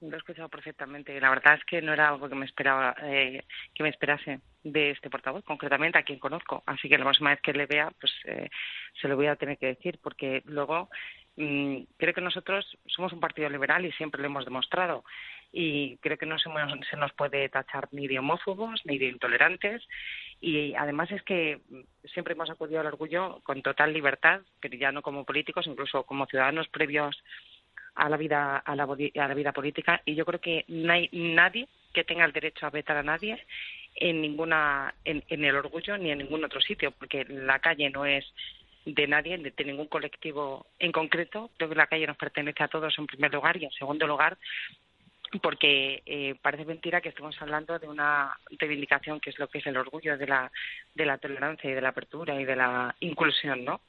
Lo 0.00 0.14
he 0.14 0.18
escuchado 0.18 0.48
perfectamente. 0.48 1.20
La 1.20 1.30
verdad 1.30 1.54
es 1.54 1.64
que 1.64 1.82
no 1.82 1.92
era 1.92 2.08
algo 2.08 2.28
que 2.28 2.34
me 2.34 2.46
esperaba, 2.46 2.94
eh, 3.02 3.44
que 3.74 3.82
me 3.82 3.88
esperase 3.88 4.40
de 4.62 4.90
este 4.90 5.10
portavoz, 5.10 5.44
concretamente 5.44 5.98
a 5.98 6.02
quien 6.02 6.18
conozco. 6.18 6.62
Así 6.66 6.88
que 6.88 6.98
la 6.98 7.04
próxima 7.04 7.30
vez 7.30 7.40
que 7.40 7.52
le 7.52 7.66
vea, 7.66 7.90
pues 8.00 8.12
eh, 8.24 8.48
se 9.00 9.08
lo 9.08 9.16
voy 9.16 9.26
a 9.26 9.36
tener 9.36 9.58
que 9.58 9.66
decir, 9.66 9.98
porque 10.02 10.42
luego 10.46 10.88
mm, 11.36 11.82
creo 11.96 12.14
que 12.14 12.20
nosotros 12.20 12.78
somos 12.86 13.12
un 13.12 13.20
partido 13.20 13.48
liberal 13.48 13.84
y 13.84 13.92
siempre 13.92 14.20
lo 14.20 14.26
hemos 14.26 14.44
demostrado. 14.44 15.04
Y 15.52 15.96
creo 15.98 16.18
que 16.18 16.26
no 16.26 16.38
se, 16.38 16.50
se 16.90 16.96
nos 16.96 17.12
puede 17.14 17.48
tachar 17.48 17.88
ni 17.90 18.06
de 18.06 18.18
homófobos 18.18 18.82
ni 18.84 18.98
de 18.98 19.06
intolerantes. 19.06 19.86
Y 20.40 20.74
además 20.74 21.10
es 21.10 21.22
que 21.22 21.60
siempre 22.12 22.34
hemos 22.34 22.50
acudido 22.50 22.80
al 22.80 22.86
orgullo 22.86 23.40
con 23.42 23.62
total 23.62 23.92
libertad, 23.92 24.42
pero 24.60 24.76
ya 24.76 24.92
no 24.92 25.02
como 25.02 25.24
políticos, 25.24 25.66
incluso 25.66 26.04
como 26.04 26.26
ciudadanos 26.26 26.68
previos 26.68 27.22
a 27.98 28.08
la 28.08 28.16
vida 28.16 28.58
a 28.58 28.76
la, 28.76 29.34
vida 29.34 29.52
política 29.52 30.00
y 30.04 30.14
yo 30.14 30.24
creo 30.24 30.40
que 30.40 30.64
no 30.68 30.92
hay 30.92 31.08
nadie 31.12 31.68
que 31.92 32.04
tenga 32.04 32.24
el 32.24 32.32
derecho 32.32 32.66
a 32.66 32.70
vetar 32.70 32.96
a 32.96 33.02
nadie 33.02 33.44
en 33.96 34.20
ninguna 34.20 34.94
en, 35.04 35.22
el 35.28 35.56
orgullo 35.56 35.98
ni 35.98 36.10
en 36.10 36.18
ningún 36.18 36.44
otro 36.44 36.60
sitio 36.60 36.92
porque 36.92 37.24
la 37.24 37.58
calle 37.58 37.90
no 37.90 38.06
es 38.06 38.24
de 38.84 39.06
nadie, 39.06 39.36
de, 39.36 39.64
ningún 39.64 39.88
colectivo 39.88 40.66
en 40.78 40.92
concreto. 40.92 41.50
Creo 41.58 41.68
que 41.68 41.74
la 41.74 41.88
calle 41.88 42.06
nos 42.06 42.16
pertenece 42.16 42.62
a 42.62 42.68
todos 42.68 42.98
en 42.98 43.06
primer 43.06 43.34
lugar 43.34 43.56
y 43.58 43.64
en 43.64 43.70
segundo 43.72 44.06
lugar 44.06 44.38
porque 45.42 46.02
eh, 46.06 46.34
parece 46.40 46.64
mentira 46.64 47.00
que 47.00 47.10
estemos 47.10 47.40
hablando 47.40 47.78
de 47.78 47.88
una 47.88 48.36
reivindicación 48.58 49.20
que 49.20 49.30
es 49.30 49.38
lo 49.38 49.48
que 49.48 49.58
es 49.58 49.66
el 49.66 49.76
orgullo 49.76 50.16
de 50.16 50.26
la, 50.26 50.50
de 50.94 51.06
la 51.06 51.18
tolerancia 51.18 51.70
y 51.70 51.74
de 51.74 51.80
la 51.80 51.90
apertura 51.90 52.40
y 52.40 52.44
de 52.44 52.56
la 52.56 52.94
inclusión, 53.00 53.64
¿no? 53.64 53.82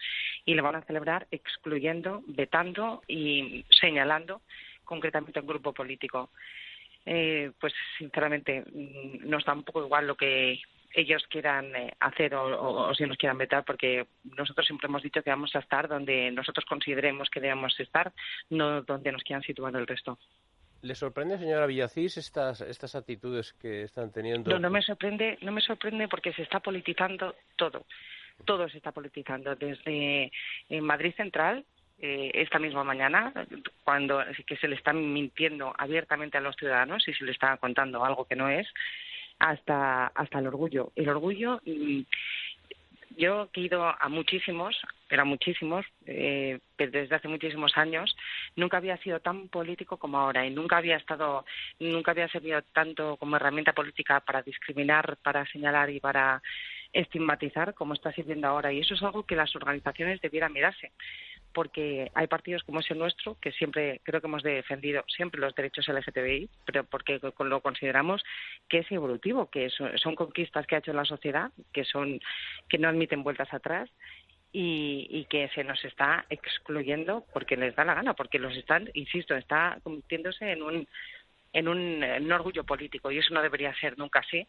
Y 0.46 0.54
lo 0.54 0.64
van 0.64 0.76
a 0.76 0.82
celebrar 0.82 1.28
excluyendo, 1.32 2.24
vetando 2.28 3.02
y 3.08 3.66
señalando 3.70 4.42
concretamente 4.84 5.40
a 5.40 5.42
un 5.42 5.48
grupo 5.48 5.74
político. 5.74 6.30
Eh, 7.06 7.52
pues 7.60 7.74
sinceramente 7.98 8.62
mm, 8.62 9.30
nos 9.30 9.46
da 9.46 9.54
un 9.54 9.64
poco 9.64 9.84
igual 9.84 10.08
lo 10.08 10.16
que 10.16 10.60
ellos 10.94 11.24
quieran 11.30 11.76
eh, 11.76 11.94
hacer 12.00 12.36
o, 12.36 12.90
o, 12.90 12.94
si 12.96 13.06
nos 13.06 13.18
quieran 13.18 13.38
vetar, 13.38 13.64
porque 13.64 14.08
nosotros 14.36 14.66
siempre 14.66 14.88
hemos 14.88 15.04
dicho 15.04 15.24
que 15.24 15.30
vamos 15.30 15.56
a 15.56 15.60
estar 15.60 15.88
donde 15.88 16.32
nosotros 16.32 16.66
consideremos 16.66 17.30
que 17.30 17.40
debemos 17.40 17.80
estar, 17.80 18.12
no 18.50 18.82
donde 18.82 19.12
nos 19.12 19.24
quieran 19.24 19.44
situar 19.44 19.76
el 19.76 19.88
resto. 19.88 20.18
¿Le 20.82 20.96
sorprende, 20.96 21.38
señora 21.38 21.66
Villacís, 21.66 22.18
estas, 22.18 22.62
estas 22.62 22.96
actitudes 22.96 23.54
que 23.54 23.84
están 23.84 24.12
teniendo? 24.12 24.52
No, 24.52 24.60
no 24.60 24.70
me 24.70 24.82
sorprende, 24.82 25.38
no 25.42 25.52
me 25.52 25.62
sorprende 25.62 26.08
porque 26.08 26.34
se 26.34 26.44
está 26.44 26.60
politizando 26.60 27.36
todo. 27.56 27.86
Todo 28.46 28.70
se 28.70 28.78
está 28.78 28.92
politizando. 28.92 29.56
Desde 29.56 30.32
Madrid 30.82 31.14
Central, 31.16 31.66
eh, 32.02 32.32
esta 32.34 32.60
misma 32.60 32.86
mañana, 32.86 33.34
cuando 33.84 34.24
que 34.48 34.56
se 34.56 34.70
le 34.70 34.76
está 34.76 34.94
mintiendo 34.94 35.74
abiertamente 35.78 36.38
a 36.38 36.42
los 36.42 36.56
ciudadanos 36.56 37.06
y 37.06 37.14
se 37.14 37.26
le 37.26 37.32
está 37.32 37.58
contando 37.58 38.06
algo 38.06 38.24
que 38.24 38.38
no 38.38 38.48
es, 38.48 38.66
hasta, 39.40 40.08
hasta 40.08 40.40
el 40.40 40.48
orgullo. 40.48 40.94
El 40.96 41.10
orgullo 41.10 41.62
mm, 41.66 42.02
yo 43.18 43.50
he 43.54 43.62
ido 43.62 43.84
a 43.84 44.10
muchísimos, 44.10 44.80
pero 45.08 45.24
a 45.24 45.26
muchísimos, 45.26 45.86
eh, 46.06 46.60
desde 46.78 47.16
hace 47.16 47.28
muchísimos 47.28 47.78
años, 47.78 48.16
nunca 48.56 48.78
había 48.78 48.98
sido 48.98 49.20
tan 49.20 49.50
político 49.50 49.98
como 49.98 50.20
ahora 50.20 50.46
y 50.46 50.52
nunca 50.52 50.78
había 50.78 50.98
estado, 50.98 51.46
nunca 51.80 52.12
había 52.12 52.28
servido 52.30 52.62
tanto 52.74 53.18
como 53.18 53.36
herramienta 53.36 53.74
política 53.74 54.20
para 54.20 54.42
discriminar, 54.42 55.18
para 55.24 55.46
señalar 55.48 55.90
y 55.90 56.00
para 56.00 56.42
estigmatizar 56.94 57.74
como 57.74 57.94
está 57.94 58.12
sirviendo 58.12 58.48
ahora. 58.48 58.72
Y 58.72 58.80
eso 58.80 58.94
es 58.94 59.04
algo 59.04 59.24
que 59.24 59.36
las 59.36 59.56
organizaciones 59.56 60.22
debieran 60.22 60.54
mirarse 60.54 60.92
porque 61.54 62.12
hay 62.14 62.28
partidos 62.28 62.64
como 62.64 62.80
es 62.80 62.92
el 62.92 63.00
nuestro 63.00 63.36
que 63.42 63.52
siempre 63.52 64.02
creo 64.04 64.22
que 64.22 64.28
hemos 64.28 64.44
defendido 64.44 65.04
siempre 65.08 65.42
los 65.42 65.56
derechos 65.56 65.88
LGTBI, 65.88 66.50
pero 66.66 66.84
porque 66.84 67.20
lo 67.40 67.62
consideramos 67.62 68.24
que 68.68 68.80
es 68.80 68.92
evolutivo, 68.92 69.50
que 69.50 69.70
son 69.70 70.16
conquistas 70.16 70.68
que 70.68 70.76
ha 70.76 70.80
hecho 70.80 70.94
la 70.94 71.06
sociedad, 71.06 71.52
que 71.74 71.84
son 71.84 72.20
que 72.68 72.78
no 72.78 72.88
admiten 72.88 73.24
vueltas 73.24 73.54
atrás 73.54 73.90
y, 74.52 75.08
y, 75.10 75.26
que 75.26 75.48
se 75.50 75.64
nos 75.64 75.84
está 75.86 76.26
excluyendo 76.30 77.24
porque 77.34 77.56
les 77.56 77.76
da 77.76 77.86
la 77.86 77.94
gana, 77.94 78.16
porque 78.16 78.40
los 78.40 78.56
están, 78.58 78.90
insisto, 78.96 79.36
está 79.36 79.78
convirtiéndose 79.84 80.52
en 80.52 80.64
un 80.64 80.88
en 81.54 81.68
un, 81.68 82.04
en 82.04 82.26
un 82.26 82.32
orgullo 82.32 82.64
político 82.64 83.12
y 83.12 83.18
eso 83.18 83.34
no 83.34 83.42
debería 83.42 83.74
ser 83.80 83.98
nunca 83.98 84.20
así 84.20 84.48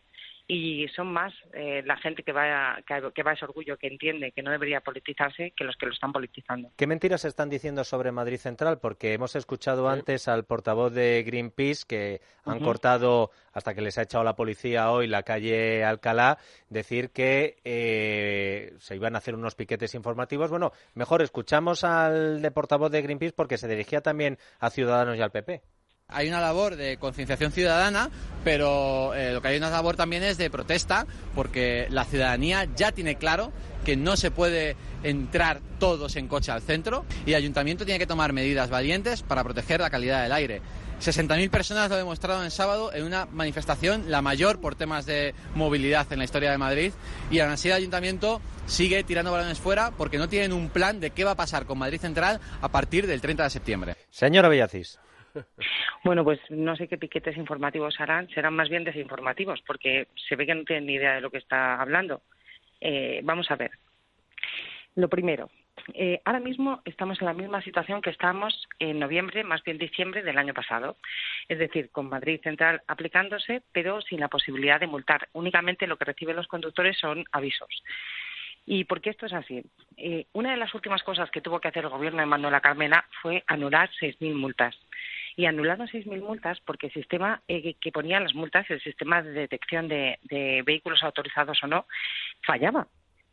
y 0.52 0.88
son 0.88 1.12
más 1.12 1.32
eh, 1.52 1.82
la 1.86 1.96
gente 1.96 2.24
que 2.24 2.32
va, 2.32 2.74
a, 2.74 2.82
que, 2.82 3.22
va 3.22 3.30
a 3.30 3.34
ese 3.34 3.44
orgullo, 3.44 3.76
que 3.76 3.86
entiende 3.86 4.32
que 4.32 4.42
no 4.42 4.50
debería 4.50 4.80
politizarse, 4.80 5.52
que 5.56 5.62
los 5.62 5.76
que 5.76 5.86
lo 5.86 5.92
están 5.92 6.12
politizando. 6.12 6.72
¿Qué 6.76 6.88
mentiras 6.88 7.24
están 7.24 7.48
diciendo 7.48 7.84
sobre 7.84 8.10
Madrid 8.10 8.38
Central? 8.38 8.80
Porque 8.80 9.12
hemos 9.12 9.36
escuchado 9.36 9.88
antes 9.88 10.26
al 10.26 10.44
portavoz 10.44 10.92
de 10.92 11.22
Greenpeace 11.22 11.84
que 11.86 12.20
han 12.44 12.58
cortado, 12.58 13.30
hasta 13.52 13.74
que 13.74 13.80
les 13.80 13.96
ha 13.98 14.02
echado 14.02 14.24
la 14.24 14.34
policía 14.34 14.90
hoy, 14.90 15.06
la 15.06 15.22
calle 15.22 15.84
Alcalá, 15.84 16.38
decir 16.68 17.10
que 17.10 17.58
eh, 17.62 18.74
se 18.78 18.96
iban 18.96 19.14
a 19.14 19.18
hacer 19.18 19.36
unos 19.36 19.54
piquetes 19.54 19.94
informativos. 19.94 20.50
Bueno, 20.50 20.72
mejor 20.94 21.22
escuchamos 21.22 21.84
al 21.84 22.42
de 22.42 22.50
portavoz 22.50 22.90
de 22.90 23.02
Greenpeace 23.02 23.34
porque 23.36 23.56
se 23.56 23.68
dirigía 23.68 24.00
también 24.00 24.36
a 24.58 24.70
Ciudadanos 24.70 25.16
y 25.16 25.22
al 25.22 25.30
PP. 25.30 25.62
Hay 26.12 26.28
una 26.28 26.40
labor 26.40 26.76
de 26.76 26.96
concienciación 26.96 27.52
ciudadana, 27.52 28.10
pero 28.44 29.14
eh, 29.14 29.32
lo 29.32 29.42
que 29.42 29.48
hay 29.48 29.58
una 29.58 29.70
labor 29.70 29.96
también 29.96 30.22
es 30.22 30.38
de 30.38 30.50
protesta, 30.50 31.06
porque 31.34 31.86
la 31.90 32.04
ciudadanía 32.04 32.66
ya 32.76 32.92
tiene 32.92 33.16
claro 33.16 33.52
que 33.84 33.96
no 33.96 34.16
se 34.16 34.30
puede 34.30 34.76
entrar 35.02 35.60
todos 35.78 36.16
en 36.16 36.28
coche 36.28 36.52
al 36.52 36.60
centro 36.60 37.04
y 37.24 37.30
el 37.30 37.36
ayuntamiento 37.36 37.84
tiene 37.84 37.98
que 37.98 38.06
tomar 38.06 38.32
medidas 38.32 38.70
valientes 38.70 39.22
para 39.22 39.42
proteger 39.42 39.80
la 39.80 39.90
calidad 39.90 40.22
del 40.22 40.32
aire. 40.32 40.60
60.000 41.00 41.48
personas 41.48 41.88
lo 41.88 41.96
demostraron 41.96 42.44
el 42.44 42.50
sábado 42.50 42.92
en 42.92 43.04
una 43.04 43.24
manifestación, 43.24 44.10
la 44.10 44.20
mayor 44.20 44.60
por 44.60 44.74
temas 44.74 45.06
de 45.06 45.34
movilidad 45.54 46.06
en 46.12 46.18
la 46.18 46.24
historia 46.24 46.50
de 46.50 46.58
Madrid, 46.58 46.92
y 47.30 47.40
aún 47.40 47.52
así 47.52 47.68
el 47.68 47.74
ayuntamiento 47.74 48.42
sigue 48.66 49.02
tirando 49.02 49.32
balones 49.32 49.58
fuera 49.58 49.92
porque 49.92 50.18
no 50.18 50.28
tienen 50.28 50.52
un 50.52 50.68
plan 50.68 51.00
de 51.00 51.10
qué 51.10 51.24
va 51.24 51.30
a 51.30 51.36
pasar 51.36 51.64
con 51.64 51.78
Madrid 51.78 52.00
Central 52.00 52.38
a 52.60 52.68
partir 52.68 53.06
del 53.06 53.22
30 53.22 53.44
de 53.44 53.50
septiembre. 53.50 53.96
Señora 54.10 54.50
Villacís. 54.50 54.98
Bueno, 56.04 56.24
pues 56.24 56.40
no 56.48 56.76
sé 56.76 56.88
qué 56.88 56.96
piquetes 56.96 57.36
informativos 57.36 58.00
harán, 58.00 58.28
serán 58.30 58.54
más 58.54 58.70
bien 58.70 58.84
desinformativos, 58.84 59.60
porque 59.66 60.08
se 60.28 60.34
ve 60.34 60.46
que 60.46 60.54
no 60.54 60.64
tienen 60.64 60.86
ni 60.86 60.94
idea 60.94 61.14
de 61.14 61.20
lo 61.20 61.30
que 61.30 61.38
está 61.38 61.80
hablando. 61.80 62.22
Eh, 62.80 63.20
vamos 63.22 63.50
a 63.50 63.56
ver. 63.56 63.72
Lo 64.94 65.08
primero, 65.08 65.50
eh, 65.94 66.20
ahora 66.24 66.40
mismo 66.40 66.82
estamos 66.84 67.20
en 67.20 67.26
la 67.26 67.34
misma 67.34 67.62
situación 67.62 68.00
que 68.00 68.10
estábamos 68.10 68.68
en 68.78 68.98
noviembre, 68.98 69.44
más 69.44 69.62
bien 69.62 69.78
diciembre 69.78 70.22
del 70.22 70.38
año 70.38 70.54
pasado. 70.54 70.96
Es 71.48 71.58
decir, 71.58 71.90
con 71.90 72.08
Madrid 72.08 72.40
Central 72.42 72.82
aplicándose, 72.86 73.62
pero 73.72 74.00
sin 74.00 74.20
la 74.20 74.28
posibilidad 74.28 74.80
de 74.80 74.86
multar. 74.86 75.28
Únicamente 75.32 75.86
lo 75.86 75.96
que 75.96 76.04
reciben 76.04 76.36
los 76.36 76.48
conductores 76.48 76.98
son 76.98 77.24
avisos. 77.32 77.82
¿Y 78.66 78.84
por 78.84 79.00
qué 79.00 79.10
esto 79.10 79.26
es 79.26 79.32
así? 79.32 79.62
Eh, 79.96 80.26
una 80.32 80.52
de 80.52 80.56
las 80.56 80.74
últimas 80.74 81.02
cosas 81.02 81.30
que 81.30 81.40
tuvo 81.40 81.60
que 81.60 81.68
hacer 81.68 81.84
el 81.84 81.90
gobierno 81.90 82.20
de 82.20 82.26
Manuela 82.26 82.60
Carmena 82.60 83.04
fue 83.22 83.42
anular 83.46 83.90
6.000 84.00 84.34
multas. 84.34 84.76
Y 85.40 85.46
anularon 85.46 85.86
6.000 85.86 86.20
multas 86.20 86.60
porque 86.66 86.88
el 86.88 86.92
sistema 86.92 87.40
eh, 87.48 87.72
que 87.80 87.92
ponía 87.92 88.20
las 88.20 88.34
multas, 88.34 88.68
el 88.68 88.82
sistema 88.82 89.22
de 89.22 89.30
detección 89.30 89.88
de 89.88 90.18
vehículos 90.66 91.02
autorizados 91.02 91.58
o 91.62 91.66
no, 91.66 91.86
fallaba 92.42 92.86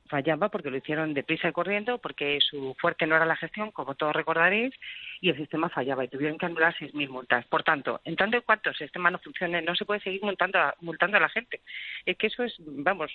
fallaba 0.07 0.49
porque 0.49 0.69
lo 0.69 0.77
hicieron 0.77 1.13
deprisa 1.13 1.49
y 1.49 1.51
corriendo, 1.51 1.97
porque 1.99 2.39
su 2.41 2.75
fuerte 2.79 3.05
no 3.05 3.15
era 3.15 3.25
la 3.25 3.35
gestión, 3.35 3.71
como 3.71 3.95
todos 3.95 4.15
recordaréis, 4.15 4.73
y 5.21 5.29
el 5.29 5.37
sistema 5.37 5.69
fallaba 5.69 6.03
y 6.03 6.07
tuvieron 6.07 6.37
que 6.37 6.45
anular 6.45 6.75
6.000 6.75 7.09
multas. 7.09 7.45
Por 7.47 7.63
tanto, 7.63 8.01
en 8.03 8.15
tanto 8.15 8.37
en 8.37 8.43
cuanto 8.43 8.69
el 8.69 8.75
sistema 8.75 9.11
no 9.11 9.19
funcione, 9.19 9.61
no 9.61 9.75
se 9.75 9.85
puede 9.85 9.99
seguir 10.01 10.21
multando 10.23 10.59
a, 10.59 10.75
multando 10.81 11.17
a 11.17 11.19
la 11.19 11.29
gente. 11.29 11.61
Es 12.05 12.17
que 12.17 12.27
eso 12.27 12.43
es, 12.43 12.55
vamos, 12.59 13.11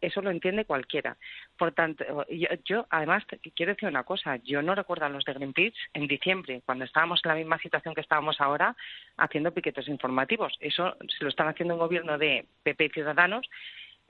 eso 0.00 0.22
lo 0.22 0.30
entiende 0.30 0.64
cualquiera. 0.64 1.16
Por 1.56 1.72
tanto, 1.72 2.04
yo, 2.28 2.48
yo, 2.64 2.86
además 2.90 3.24
quiero 3.54 3.72
decir 3.72 3.88
una 3.88 4.04
cosa, 4.04 4.36
yo 4.36 4.62
no 4.62 4.74
recuerdo 4.74 5.06
a 5.06 5.08
los 5.08 5.24
de 5.24 5.34
Greenpeace 5.34 5.76
en 5.94 6.06
diciembre, 6.06 6.62
cuando 6.64 6.84
estábamos 6.84 7.20
en 7.24 7.28
la 7.30 7.34
misma 7.36 7.58
situación 7.58 7.94
que 7.94 8.00
estábamos 8.00 8.40
ahora, 8.40 8.76
haciendo 9.16 9.52
piquetes 9.52 9.88
informativos. 9.88 10.56
Eso 10.60 10.96
se 11.08 11.24
lo 11.24 11.30
están 11.30 11.48
haciendo 11.48 11.74
un 11.74 11.80
gobierno 11.80 12.18
de 12.18 12.46
PP 12.62 12.84
y 12.86 12.88
Ciudadanos 12.90 13.48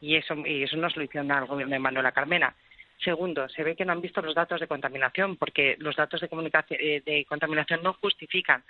y 0.00 0.16
eso, 0.16 0.35
y 0.47 0.62
eso 0.62 0.76
no 0.76 0.88
hicieron 0.88 1.30
al 1.33 1.47
gobierno 1.47 1.75
de 1.75 1.80
Manuela 1.80 2.12
Carmena. 2.12 2.54
Segundo, 2.99 3.49
se 3.49 3.64
ve 3.64 3.76
que 3.76 3.85
no 3.85 3.92
han 3.92 4.02
visto 4.02 4.21
los 4.21 4.35
datos 4.35 4.61
de 4.61 4.69
contaminación, 4.69 5.37
porque 5.37 5.76
los 5.78 5.97
datos 5.97 6.21
de, 6.21 6.28
eh, 6.71 7.02
de 7.04 7.25
contaminación 7.25 7.83
no 7.83 7.95
justifican 7.95 8.62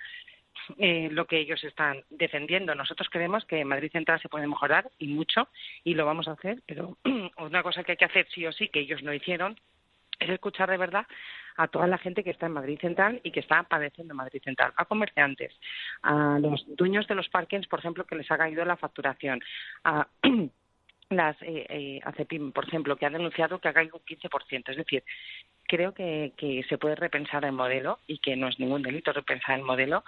eh, 0.79 1.09
lo 1.11 1.27
que 1.27 1.39
ellos 1.39 1.63
están 1.65 2.05
defendiendo. 2.11 2.75
Nosotros 2.75 3.09
creemos 3.11 3.45
que 3.45 3.65
Madrid 3.65 3.91
Central 3.91 4.21
se 4.21 4.29
puede 4.29 4.47
mejorar 4.47 4.91
y 4.99 5.09
mucho, 5.09 5.49
y 5.83 5.95
lo 5.95 6.07
vamos 6.07 6.29
a 6.29 6.33
hacer, 6.33 6.63
pero 6.67 6.97
una 7.39 7.63
cosa 7.63 7.83
que 7.83 7.93
hay 7.93 7.99
que 7.99 8.05
hacer 8.05 8.27
sí 8.33 8.47
o 8.47 8.53
sí, 8.53 8.69
que 8.69 8.81
ellos 8.81 9.03
no 9.03 9.13
hicieron, 9.13 9.59
es 10.21 10.29
escuchar 10.29 10.71
de 10.71 10.77
verdad 10.77 11.07
a 11.57 11.69
toda 11.69 11.87
la 11.87 11.99
gente 11.99 12.23
que 12.23 12.31
está 12.31 12.47
en 12.47 12.53
Madrid 12.53 12.79
Central 12.81 13.21
y 13.25 13.33
que 13.33 13.41
está 13.41 13.63
padeciendo 13.65 14.13
en 14.13 14.19
Madrid 14.19 14.43
Central, 14.43 14.73
a 14.77 14.85
comerciantes, 14.85 15.59
a 16.03 16.39
los 16.41 16.65
dueños 16.77 17.07
de 17.09 17.15
los 17.15 17.29
parkings, 17.29 17.67
por 17.67 17.81
ejemplo, 17.81 18.05
que 18.05 18.15
les 18.15 18.31
ha 18.31 18.39
caído 18.39 18.65
la 18.65 18.77
facturación, 18.77 19.41
a 19.85 20.07
las 21.11 21.37
eh, 21.43 21.67
eh, 21.69 22.51
por 22.55 22.67
ejemplo, 22.67 22.97
que 22.97 23.07
ha 23.07 23.11
denunciado 23.11 23.59
que 23.59 23.69
ha 23.69 23.73
caído 23.73 23.97
un 23.97 24.03
15%. 24.05 24.71
Es 24.71 24.77
decir, 24.77 25.03
creo 25.67 25.93
que, 25.93 26.33
que, 26.37 26.65
se 26.69 26.79
puede 26.79 26.95
repensar 26.95 27.45
el 27.45 27.53
modelo 27.53 27.99
y 28.07 28.19
que 28.19 28.37
no 28.37 28.49
es 28.49 28.59
ningún 28.59 28.83
delito 28.83 29.13
repensar 29.13 29.59
el 29.59 29.65
modelo 29.65 30.05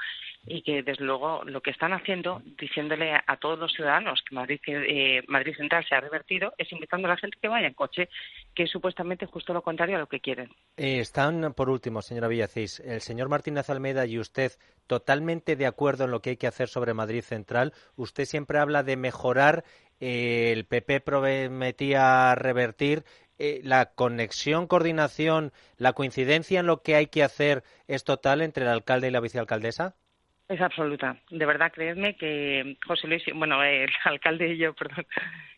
y 0.47 0.63
que, 0.63 0.83
desde 0.83 1.05
luego, 1.05 1.43
lo 1.45 1.61
que 1.61 1.71
están 1.71 1.93
haciendo, 1.93 2.43
diciéndole 2.59 3.13
a, 3.15 3.37
todos 3.37 3.59
los 3.59 3.73
ciudadanos 3.73 4.23
que 4.29 4.35
Madrid, 4.35 4.61
eh, 4.67 5.23
Madrid 5.29 5.55
Central 5.57 5.85
se 5.89 5.95
ha 5.95 6.01
revertido, 6.01 6.53
es 6.59 6.71
invitando 6.73 7.07
a 7.07 7.11
la 7.11 7.17
gente 7.17 7.39
que 7.41 7.49
vaya 7.49 7.69
en 7.69 7.75
coche, 7.75 8.09
que 8.55 8.65
es 8.65 8.71
supuestamente 8.71 9.27
justo 9.27 9.53
lo 9.53 9.63
contrario 9.63 9.97
a 9.97 10.01
lo 10.01 10.09
que 10.09 10.21
quieren. 10.21 10.51
Eh, 10.77 10.99
están, 10.99 11.55
por 11.55 11.71
último, 11.71 12.03
señora 12.03 12.29
Villacís, 12.29 12.81
el 12.81 13.01
señor 13.01 13.29
Martínez 13.29 13.71
Almeida 13.71 14.07
y 14.07 14.19
usted 14.19 14.53
totalmente 14.87 15.57
de 15.57 15.67
acuerdo 15.67 16.05
en 16.05 16.11
lo 16.11 16.21
que 16.21 16.31
hay 16.31 16.37
que 16.37 16.49
hacer 16.49 16.69
sobre 16.69 16.93
Madrid 16.93 17.23
Central. 17.23 17.73
Usted 17.97 18.25
siempre 18.25 18.59
habla 18.59 18.83
de 18.83 18.97
mejorar 18.97 19.65
el 20.03 20.65
PP 20.65 21.01
prometía 21.01 22.35
revertir. 22.35 23.05
Eh, 23.39 23.61
la 23.65 23.87
conexión, 23.87 24.67
coordinación, 24.67 25.53
la 25.77 25.95
coincidencia 25.95 26.61
en 26.61 26.67
lo 26.67 26.83
que 26.83 26.97
hay 26.97 27.07
que 27.07 27.23
hacer 27.23 27.63
es 27.89 28.05
total 28.05 28.43
entre 28.43 28.65
el 28.65 28.71
alcalde 28.71 29.09
y 29.09 29.11
la 29.11 29.21
vicealcaldesa? 29.21 29.95
Es 30.49 30.61
absoluta. 30.61 31.17
De 31.31 31.47
verdad, 31.47 31.73
creedme 31.73 32.17
que 32.17 32.77
José 32.87 33.09
Luis, 33.09 33.23
bueno, 33.35 33.63
el 33.63 33.91
alcalde 34.05 34.53
y 34.53 34.59
yo, 34.59 34.75
perdón, 34.75 35.07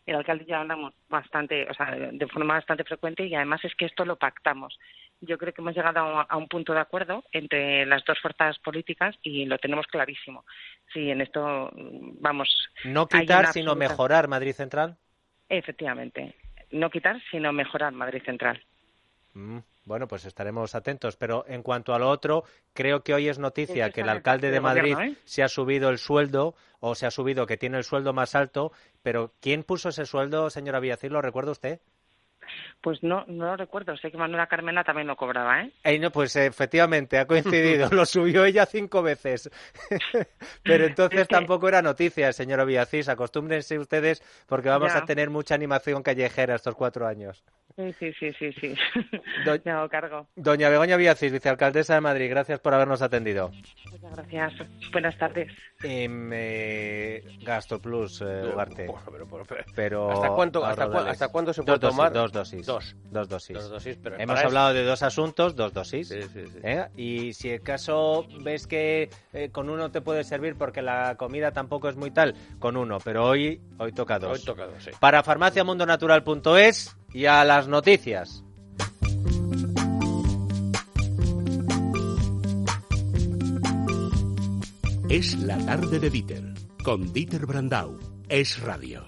el 0.06 0.16
alcalde 0.16 0.44
y 0.44 0.50
yo 0.50 0.56
hablamos 0.56 0.94
bastante, 1.08 1.66
o 1.68 1.74
sea, 1.74 1.90
de 1.94 2.26
forma 2.28 2.54
bastante 2.54 2.84
frecuente 2.84 3.26
y 3.26 3.34
además 3.34 3.64
es 3.64 3.74
que 3.74 3.86
esto 3.86 4.04
lo 4.04 4.16
pactamos 4.16 4.78
yo 5.20 5.38
creo 5.38 5.52
que 5.52 5.60
hemos 5.60 5.74
llegado 5.74 6.00
a 6.28 6.36
un, 6.36 6.48
punto 6.48 6.72
de 6.72 6.80
acuerdo 6.80 7.24
entre 7.32 7.86
las 7.86 8.04
dos 8.04 8.18
fuerzas 8.20 8.58
políticas 8.58 9.16
y 9.22 9.44
lo 9.46 9.58
tenemos 9.58 9.86
clarísimo. 9.86 10.44
Sí, 10.92 11.10
en 11.10 11.20
esto 11.20 11.70
vamos. 12.20 12.48
No 12.84 13.06
quitar, 13.06 13.52
sino 13.52 13.74
mejorar 13.74 14.28
Madrid 14.28 14.52
Central. 14.52 14.96
Efectivamente. 15.48 16.34
No 16.70 16.90
quitar, 16.90 17.20
sino 17.30 17.52
mejorar 17.52 17.92
Madrid 17.92 18.22
Central. 18.24 18.62
Mm, 19.34 19.58
bueno, 19.84 20.08
pues 20.08 20.24
estaremos 20.24 20.74
atentos. 20.74 21.16
Pero 21.16 21.44
en 21.48 21.62
cuanto 21.62 21.94
a 21.94 21.98
lo 21.98 22.08
otro, 22.08 22.44
creo 22.72 23.02
que 23.02 23.14
hoy 23.14 23.28
es 23.28 23.38
noticia 23.38 23.90
que 23.90 24.00
el 24.00 24.08
alcalde 24.08 24.50
de 24.50 24.60
Madrid 24.60 24.96
¿eh? 24.98 25.16
se 25.24 25.42
ha 25.42 25.48
subido 25.48 25.90
el 25.90 25.98
sueldo 25.98 26.54
o 26.80 26.94
se 26.94 27.06
ha 27.06 27.10
subido 27.10 27.46
que 27.46 27.56
tiene 27.56 27.78
el 27.78 27.84
sueldo 27.84 28.12
más 28.12 28.34
alto. 28.34 28.72
Pero 29.02 29.32
¿quién 29.40 29.62
puso 29.62 29.90
ese 29.90 30.06
sueldo, 30.06 30.50
señora 30.50 30.80
Villacir? 30.80 31.12
¿Lo 31.12 31.22
recuerda 31.22 31.52
usted? 31.52 31.80
Pues 32.80 33.02
no, 33.02 33.24
no 33.26 33.46
lo 33.46 33.56
recuerdo. 33.56 33.96
Sé 33.96 34.10
que 34.10 34.16
Manuela 34.16 34.46
Carmena 34.46 34.84
también 34.84 35.06
lo 35.06 35.16
cobraba, 35.16 35.62
¿eh? 35.62 35.72
eh 35.82 35.98
no, 35.98 36.10
pues 36.10 36.36
efectivamente, 36.36 37.18
ha 37.18 37.26
coincidido. 37.26 37.88
lo 37.92 38.06
subió 38.06 38.44
ella 38.44 38.66
cinco 38.66 39.02
veces. 39.02 39.50
Pero 40.62 40.86
entonces 40.86 41.26
tampoco 41.28 41.68
era 41.68 41.82
noticia, 41.82 42.32
señor 42.32 42.64
Villacís. 42.66 43.08
Acostúmbrense 43.08 43.78
ustedes 43.78 44.22
porque 44.46 44.68
vamos 44.68 44.94
a 44.94 45.04
tener 45.04 45.30
mucha 45.30 45.54
animación 45.54 46.02
callejera 46.02 46.56
estos 46.56 46.74
cuatro 46.74 47.06
años. 47.06 47.44
Sí, 47.76 48.12
sí, 48.12 48.32
sí, 48.38 48.52
sí. 48.52 48.74
Me 49.64 49.70
hago 49.72 49.88
cargo. 49.88 50.28
Doña 50.36 50.68
Begoña 50.68 50.96
Villacís, 50.96 51.32
vicealcaldesa 51.32 51.94
de 51.94 52.00
Madrid, 52.00 52.30
gracias 52.30 52.60
por 52.60 52.72
habernos 52.72 53.02
atendido. 53.02 53.50
Muchas 53.90 54.12
gracias. 54.12 54.52
Buenas 54.92 55.18
tardes. 55.18 55.52
Eh, 55.82 57.24
Gasto 57.44 57.80
Plus, 57.80 58.20
eh, 58.20 58.52
Ugarte. 58.52 58.86
pero, 59.74 60.08
¿Hasta, 60.12 60.28
cuánto, 60.30 60.64
hasta, 60.64 61.28
cuándo 61.28 61.52
se 61.52 61.64
puede 61.64 61.80
tomar? 61.80 62.12
Dos 62.12 62.30
dosis. 62.30 62.64
Dos. 62.64 62.94
Dos 63.10 63.28
dosis. 63.28 63.58
Hemos 64.18 64.38
hablado 64.38 64.72
de 64.72 64.84
dos 64.84 65.02
asuntos, 65.02 65.56
dos 65.56 65.72
dosis. 65.72 66.08
Sí, 66.08 66.22
sí, 66.22 66.46
sí. 66.46 66.58
¿Eh? 66.62 66.86
Y 66.96 67.32
si 67.32 67.50
el 67.50 67.60
caso 67.62 68.24
ves 68.40 68.68
que 68.68 69.10
eh, 69.32 69.50
con 69.50 69.68
uno 69.68 69.90
te 69.90 70.00
puede 70.00 70.22
servir 70.22 70.54
porque 70.56 70.80
la 70.80 71.16
comida 71.16 71.50
tampoco 71.50 71.88
es 71.88 71.96
muy 71.96 72.12
tal, 72.12 72.36
con 72.60 72.76
uno. 72.76 72.98
Pero 73.02 73.24
hoy, 73.26 73.60
hoy 73.78 73.92
toca 73.92 74.20
dos. 74.20 74.38
Hoy 74.38 74.44
toca 74.44 74.66
dos, 74.66 74.80
sí. 74.84 74.90
Para 75.00 75.24
farmaciamundonatural.es 75.24 76.96
y 77.14 77.26
a 77.26 77.44
las 77.44 77.68
noticias. 77.68 78.44
Es 85.08 85.38
la 85.38 85.56
tarde 85.64 86.00
de 86.00 86.10
Dieter, 86.10 86.42
con 86.82 87.12
Dieter 87.12 87.46
Brandau. 87.46 87.98
Es 88.28 88.60
radio. 88.60 89.00